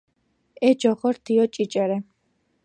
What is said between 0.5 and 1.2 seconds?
ე ჯოღორ